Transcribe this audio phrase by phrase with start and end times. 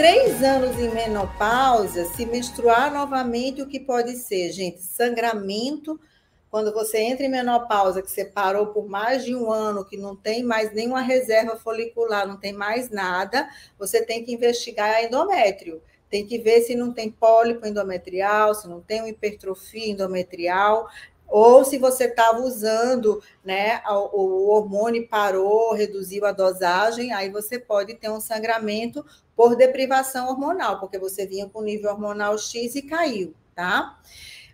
[0.00, 4.80] Três anos em menopausa, se menstruar novamente, o que pode ser, gente?
[4.82, 6.00] Sangramento.
[6.50, 10.16] Quando você entra em menopausa, que você parou por mais de um ano, que não
[10.16, 13.46] tem mais nenhuma reserva folicular, não tem mais nada,
[13.78, 15.82] você tem que investigar endométrio.
[16.08, 20.88] Tem que ver se não tem pólipo endometrial, se não tem uma hipertrofia endometrial,
[21.30, 27.94] ou se você estava usando, né, o, hormônio parou, reduziu a dosagem, aí você pode
[27.94, 33.32] ter um sangramento por deprivação hormonal, porque você vinha com nível hormonal X e caiu,
[33.54, 34.00] tá?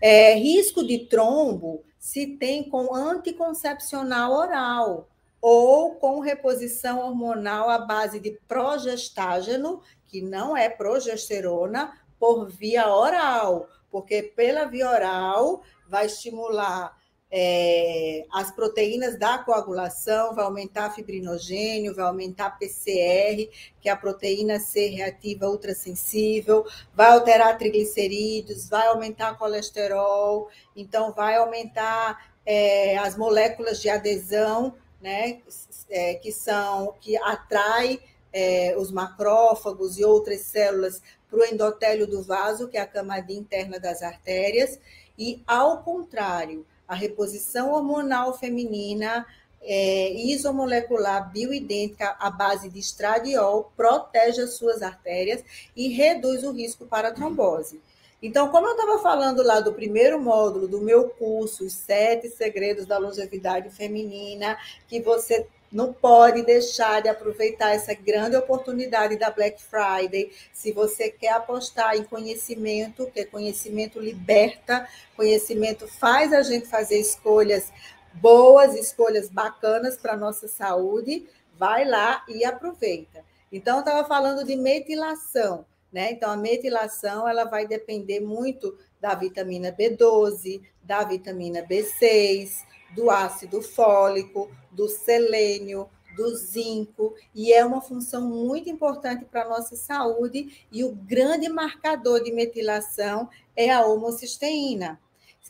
[0.00, 5.08] É, risco de trombo se tem com anticoncepcional oral
[5.40, 11.92] ou com reposição hormonal à base de progestágeno, que não é progesterona,
[12.24, 16.96] por via oral, porque pela via oral vai estimular
[17.30, 24.58] é, as proteínas da coagulação, vai aumentar fibrinogênio, vai aumentar PCR, que é a proteína
[24.58, 26.64] C reativa ultrassensível,
[26.94, 35.42] vai alterar triglicerídeos, vai aumentar colesterol, então vai aumentar é, as moléculas de adesão, né,
[35.90, 38.00] é, que são que atrai
[38.34, 43.32] é, os macrófagos e outras células para o endotélio do vaso, que é a camada
[43.32, 44.78] interna das artérias,
[45.16, 49.24] e ao contrário, a reposição hormonal feminina
[49.62, 55.42] é, isomolecular bioidêntica à base de estradiol protege as suas artérias
[55.74, 57.80] e reduz o risco para trombose.
[58.20, 62.86] Então, como eu estava falando lá do primeiro módulo do meu curso, Os Sete Segredos
[62.86, 69.60] da Longevidade Feminina, que você não pode deixar de aproveitar essa grande oportunidade da Black
[69.60, 70.30] Friday.
[70.52, 77.72] Se você quer apostar em conhecimento, que conhecimento liberta, conhecimento faz a gente fazer escolhas
[78.12, 81.26] boas, escolhas bacanas para a nossa saúde,
[81.58, 83.24] vai lá e aproveita.
[83.50, 85.66] Então, eu estava falando de metilação.
[85.92, 86.12] Né?
[86.12, 93.60] Então, a metilação ela vai depender muito da vitamina B12, da vitamina B6, do ácido
[93.60, 100.66] fólico, do selênio, do zinco, e é uma função muito importante para a nossa saúde,
[100.70, 105.00] e o grande marcador de metilação é a homocisteína.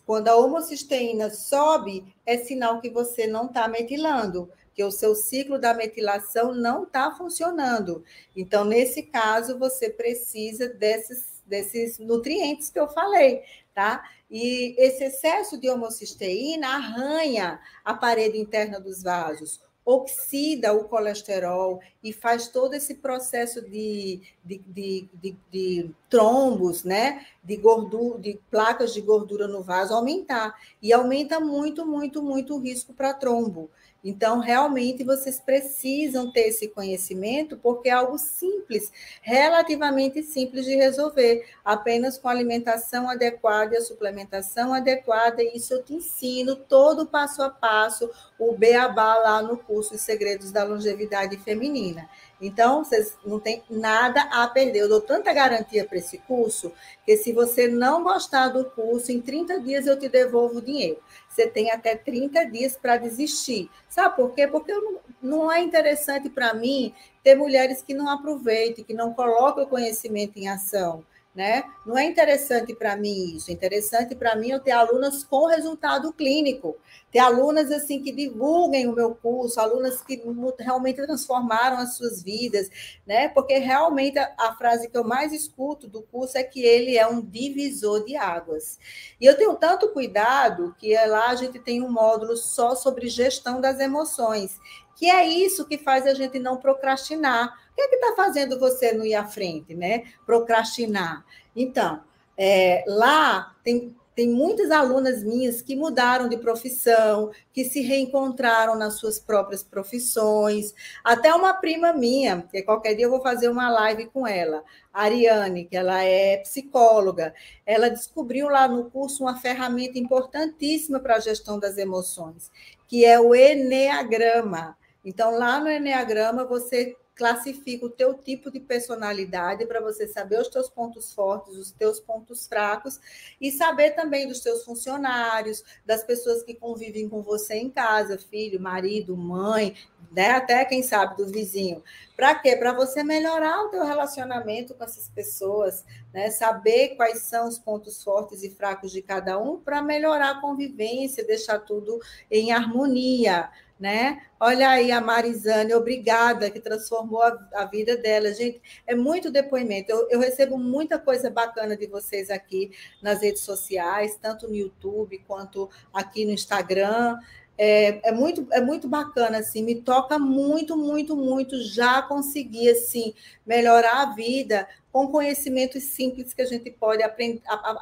[0.07, 5.59] Quando a homocisteína sobe, é sinal que você não está metilando, que o seu ciclo
[5.59, 8.05] da metilação não está funcionando.
[8.37, 13.43] Então, nesse caso, você precisa desses, desses nutrientes que eu falei,
[13.75, 14.03] tá?
[14.31, 22.13] E esse excesso de homocisteína arranha a parede interna dos vasos, oxida o colesterol e
[22.13, 27.27] faz todo esse processo de, de, de, de, de trombos, né?
[27.43, 30.59] De gordura, de placas de gordura no vaso aumentar.
[30.81, 33.71] E aumenta muito, muito, muito o risco para trombo.
[34.05, 38.93] Então, realmente, vocês precisam ter esse conhecimento, porque é algo simples,
[39.23, 45.43] relativamente simples de resolver, apenas com alimentação adequada e a suplementação adequada.
[45.43, 50.53] Isso eu te ensino todo passo a passo, o beabá lá no curso Os Segredos
[50.53, 52.07] da Longevidade Feminina.
[52.47, 54.81] Então, vocês não têm nada a perder.
[54.81, 56.73] Eu dou tanta garantia para esse curso
[57.05, 60.99] que, se você não gostar do curso, em 30 dias eu te devolvo o dinheiro.
[61.29, 63.71] Você tem até 30 dias para desistir.
[63.89, 64.47] Sabe por quê?
[64.47, 69.65] Porque não, não é interessante para mim ter mulheres que não aproveitem, que não colocam
[69.65, 71.05] o conhecimento em ação
[71.35, 71.65] né?
[71.85, 73.51] Não é interessante para mim isso.
[73.51, 76.77] É interessante para mim eu ter alunas com resultado clínico,
[77.11, 80.23] ter alunas assim que divulguem o meu curso, alunas que
[80.59, 82.71] realmente transformaram as suas vidas,
[83.05, 83.29] né?
[83.29, 87.07] Porque realmente a, a frase que eu mais escuto do curso é que ele é
[87.07, 88.79] um divisor de águas.
[89.21, 93.61] E eu tenho tanto cuidado que lá a gente tem um módulo só sobre gestão
[93.61, 94.59] das emoções
[94.97, 97.59] que é isso que faz a gente não procrastinar.
[97.73, 100.05] O que é que está fazendo você não ir à frente, né?
[100.25, 101.25] Procrastinar.
[101.55, 102.01] Então,
[102.37, 108.95] é, lá tem, tem muitas alunas minhas que mudaram de profissão, que se reencontraram nas
[108.95, 110.73] suas próprias profissões.
[111.03, 114.63] Até uma prima minha, que qualquer dia eu vou fazer uma live com ela,
[114.93, 117.35] Ariane, que ela é psicóloga.
[117.67, 122.53] Ela descobriu lá no curso uma ferramenta importantíssima para a gestão das emoções,
[122.87, 124.77] que é o Enneagrama.
[125.05, 130.49] Então, lá no Enneagrama, você classifica o teu tipo de personalidade para você saber os
[130.49, 132.99] teus pontos fortes, os teus pontos fracos
[133.41, 138.61] e saber também dos teus funcionários, das pessoas que convivem com você em casa, filho,
[138.61, 139.77] marido, mãe,
[140.11, 140.31] né?
[140.31, 141.83] Até quem sabe do vizinho.
[142.17, 142.57] Para quê?
[142.57, 146.31] Para você melhorar o teu relacionamento com essas pessoas, né?
[146.31, 151.27] Saber quais são os pontos fortes e fracos de cada um para melhorar a convivência,
[151.27, 152.01] deixar tudo
[152.31, 154.23] em harmonia né?
[154.39, 158.33] Olha aí a Marizane, obrigada, que transformou a, a vida dela.
[158.33, 159.91] Gente, é muito depoimento.
[159.91, 162.73] Eu, eu, recebo muita coisa bacana de vocês aqui
[163.03, 167.19] nas redes sociais, tanto no YouTube quanto aqui no Instagram.
[167.57, 171.63] É, é, muito, é muito bacana, assim, me toca muito, muito, muito.
[171.63, 173.15] Já consegui, assim,
[173.47, 177.11] melhorar a vida com conhecimentos simples que a gente pode a,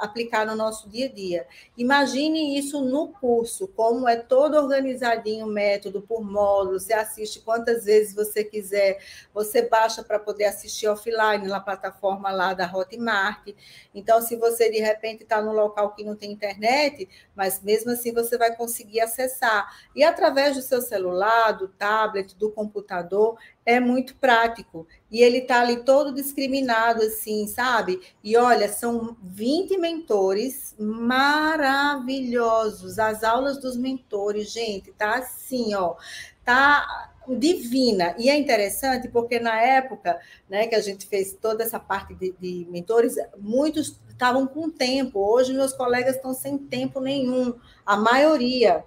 [0.03, 1.47] aplicar no nosso dia a dia.
[1.77, 8.15] Imagine isso no curso, como é todo organizadinho, método por módulo, você assiste quantas vezes
[8.15, 8.99] você quiser,
[9.35, 13.47] você baixa para poder assistir offline na plataforma lá da Hotmart.
[13.95, 17.07] Então, se você de repente está num local que não tem internet,
[17.37, 19.71] mas mesmo assim você vai conseguir acessar.
[19.95, 24.87] E através do seu celular, do tablet, do computador, é muito prático.
[25.11, 28.01] E ele está ali todo discriminado, assim, sabe?
[28.23, 32.99] E olha, são 20 mentores maravilhosos.
[32.99, 35.97] As aulas dos mentores, gente, tá assim, ó.
[36.45, 38.15] Tá divina.
[38.19, 40.19] E é interessante porque na época
[40.49, 45.21] né, que a gente fez toda essa parte de, de mentores, muitos estavam com tempo.
[45.21, 47.55] Hoje meus colegas estão sem tempo nenhum,
[47.87, 48.85] a maioria.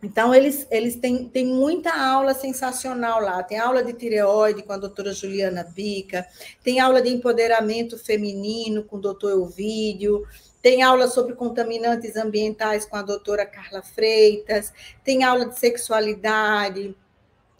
[0.00, 3.42] Então, eles, eles têm, têm muita aula sensacional lá.
[3.42, 6.26] Tem aula de tireoide com a doutora Juliana Bica,
[6.62, 10.24] tem aula de empoderamento feminino com o doutor Elvídio,
[10.62, 14.72] tem aula sobre contaminantes ambientais com a doutora Carla Freitas,
[15.02, 16.96] tem aula de sexualidade.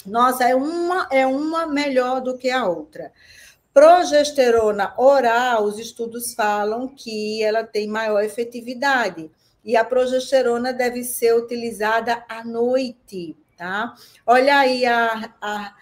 [0.06, 3.12] Nossa, é uma, é uma melhor do que a outra.
[3.74, 9.30] Progesterona oral, os estudos falam que ela tem maior efetividade
[9.64, 13.94] e a progesterona deve ser utilizada à noite, tá?
[14.26, 15.74] Olha aí a, a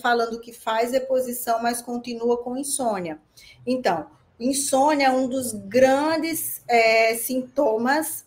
[0.00, 3.18] falando que faz reposição, mas continua com insônia.
[3.66, 4.06] Então,
[4.38, 8.26] insônia é um dos grandes é, sintomas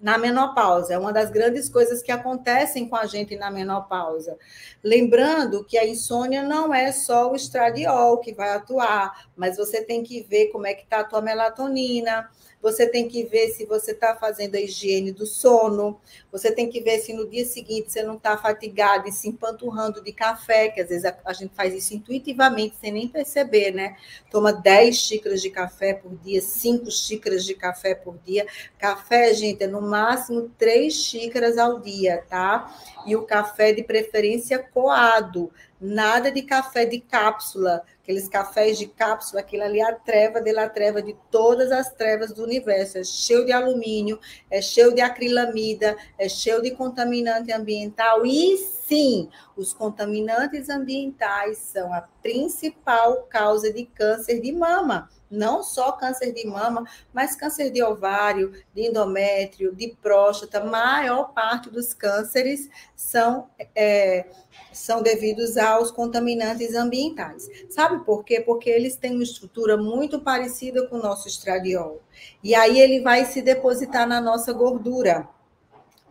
[0.00, 0.94] na menopausa.
[0.94, 4.38] É uma das grandes coisas que acontecem com a gente na menopausa.
[4.82, 10.02] Lembrando que a insônia não é só o estradiol que vai atuar, mas você tem
[10.02, 12.28] que ver como é que está a tua melatonina,
[12.60, 15.98] você tem que ver se você está fazendo a higiene do sono,
[16.30, 20.04] você tem que ver se no dia seguinte você não está fatigado e se empanturrando
[20.04, 23.96] de café, que às vezes a, a, gente faz isso intuitivamente, sem nem perceber, né?
[24.30, 28.46] Toma 10 xícaras de café por dia, 5 xícaras de café por dia.
[28.78, 32.76] Café, gente, é no máximo 3 xícaras ao dia, tá?
[33.06, 39.40] E o café de preferência coado, nada de café de cápsula, aqueles cafés de cápsula,
[39.40, 42.98] aquilo ali é a treva de la treva de todas as trevas do universo.
[42.98, 44.18] É cheio de alumínio,
[44.50, 48.26] é cheio de acrilamida, é cheio de contaminante ambiental.
[48.26, 48.54] E
[48.90, 56.32] sim, os contaminantes ambientais são a principal causa de câncer de mama não só câncer
[56.32, 60.64] de mama, mas câncer de ovário, de endométrio, de próstata.
[60.64, 64.26] Maior parte dos cânceres são, é,
[64.72, 67.48] são devidos aos contaminantes ambientais.
[67.70, 68.40] Sabe por quê?
[68.40, 72.00] Porque eles têm uma estrutura muito parecida com o nosso estradiol.
[72.42, 75.28] E aí ele vai se depositar na nossa gordura.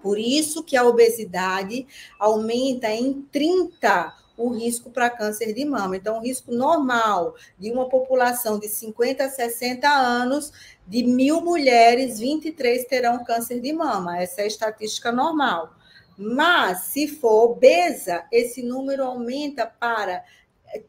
[0.01, 1.85] Por isso que a obesidade
[2.17, 5.97] aumenta em 30 o risco para câncer de mama.
[5.97, 10.53] Então, o risco normal de uma população de 50 a 60 anos,
[10.87, 14.17] de mil mulheres, 23 terão câncer de mama.
[14.17, 15.75] Essa é a estatística normal.
[16.17, 20.23] Mas, se for obesa, esse número aumenta para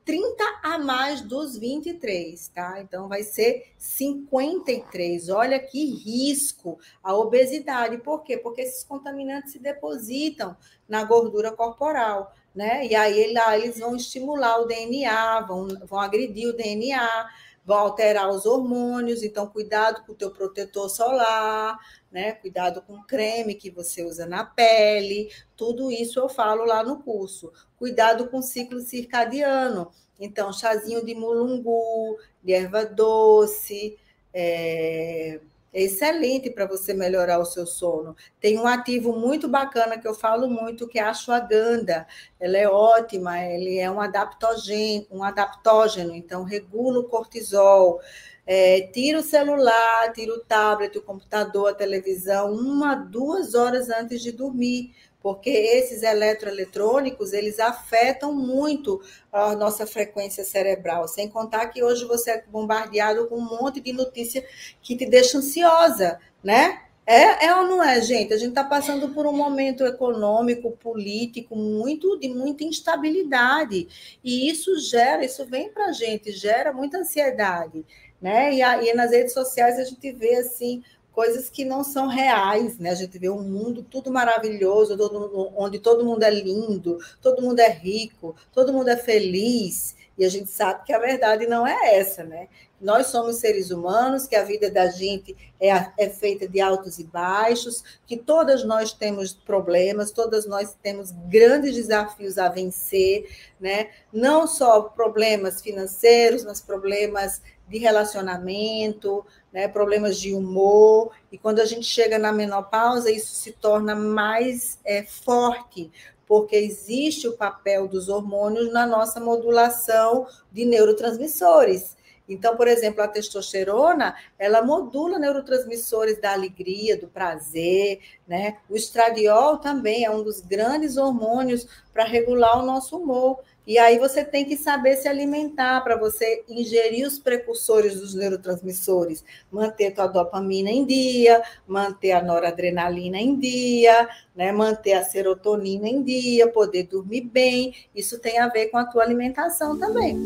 [0.04, 2.80] 30 a mais dos 23, tá?
[2.80, 5.28] Então vai ser 53.
[5.30, 7.99] Olha que risco a obesidade.
[7.99, 8.37] Por quê?
[8.37, 10.56] Porque esses contaminantes se depositam
[10.88, 12.87] na gordura corporal né?
[12.87, 17.28] E aí lá eles vão estimular o DNA, vão, vão agredir o DNA,
[17.70, 21.78] vão alterar os hormônios, então cuidado com o teu protetor solar,
[22.10, 22.32] né?
[22.32, 27.00] Cuidado com o creme que você usa na pele, tudo isso eu falo lá no
[27.00, 27.52] curso.
[27.78, 29.92] Cuidado com o ciclo circadiano.
[30.18, 33.96] Então, chazinho de mulungu, de erva doce,
[34.34, 35.40] é,
[35.72, 38.16] é excelente para você melhorar o seu sono.
[38.40, 42.06] Tem um ativo muito bacana que eu falo muito, que é a ashwagandha.
[42.38, 48.00] Ela é ótima, ele é um adaptógeno, um adaptógeno, então regula o cortisol.
[48.46, 54.20] É, tira o celular, tira o tablet, o computador, a televisão, uma, duas horas antes
[54.20, 59.00] de dormir, porque esses eletroeletrônicos, eles afetam muito
[59.32, 63.92] a nossa frequência cerebral, sem contar que hoje você é bombardeado com um monte de
[63.92, 64.44] notícia
[64.82, 66.80] que te deixa ansiosa, né?
[67.06, 68.32] É, é ou não é, gente?
[68.32, 73.88] A gente está passando por um momento econômico, político, muito de muita instabilidade.
[74.22, 77.84] E isso gera, isso vem para a gente, gera muita ansiedade.
[78.20, 78.54] Né?
[78.54, 82.90] E, aí nas redes sociais a gente vê assim coisas que não são reais, né?
[82.90, 87.60] A gente vê um mundo tudo maravilhoso, todo, onde todo mundo é lindo, todo mundo
[87.60, 91.96] é rico, todo mundo é feliz, e a gente sabe que a verdade não é
[91.98, 92.48] essa, né?
[92.78, 97.04] Nós somos seres humanos, que a vida da gente é, é feita de altos e
[97.04, 103.88] baixos, que todas nós temos problemas, todas nós temos grandes desafios a vencer, né?
[104.12, 107.40] Não só problemas financeiros, mas problemas
[107.70, 113.52] de relacionamento, né, problemas de humor, e quando a gente chega na menopausa, isso se
[113.52, 115.90] torna mais é, forte,
[116.26, 121.96] porque existe o papel dos hormônios na nossa modulação de neurotransmissores.
[122.28, 128.58] Então, por exemplo, a testosterona, ela modula neurotransmissores da alegria, do prazer, né?
[128.68, 133.40] O estradiol também é um dos grandes hormônios para regular o nosso humor.
[133.70, 139.24] E aí você tem que saber se alimentar para você ingerir os precursores dos neurotransmissores,
[139.48, 146.02] manter tua dopamina em dia, manter a noradrenalina em dia, né, manter a serotonina em
[146.02, 147.72] dia, poder dormir bem.
[147.94, 150.18] Isso tem a ver com a tua alimentação também.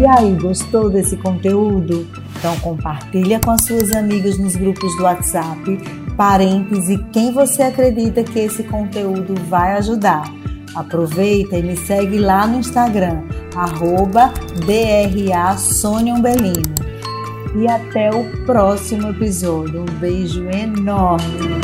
[0.00, 2.08] E aí, gostou desse conteúdo?
[2.36, 5.78] Então compartilha com as suas amigas nos grupos do WhatsApp,
[6.16, 10.24] parentes e quem você acredita que esse conteúdo vai ajudar.
[10.74, 13.22] Aproveita e me segue lá no Instagram,
[13.54, 14.32] arroba
[17.54, 19.80] E até o próximo episódio.
[19.80, 21.55] Um beijo enorme!